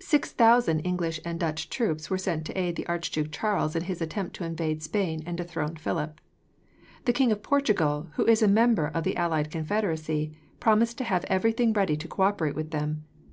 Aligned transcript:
Six 0.00 0.32
thousand 0.32 0.80
English 0.80 1.20
and 1.24 1.38
Dutch 1.38 1.70
troops 1.70 2.10
were 2.10 2.18
sent 2.18 2.44
to 2.46 2.58
aid 2.58 2.74
the 2.74 2.84
Archduke 2.88 3.30
Charles 3.30 3.76
in 3.76 3.84
his 3.84 4.02
attempt 4.02 4.34
to 4.34 4.44
invade 4.44 4.82
Spain 4.82 5.22
and 5.24 5.36
dethrone 5.38 5.76
Philip. 5.76 6.20
The 7.04 7.12
King 7.12 7.30
of 7.30 7.44
Portugal, 7.44 8.08
who 8.14 8.26
is 8.26 8.42
a 8.42 8.48
member 8.48 8.88
of 8.88 9.04
the 9.04 9.16
allied 9.16 9.48
confederacy, 9.52 10.32
promised 10.58 10.98
to 10.98 11.04
have 11.04 11.24
everything 11.26 11.72
ready 11.72 11.96
to 11.98 12.08
cooperate 12.08 12.56
with 12.56 12.72
them. 12.72 13.04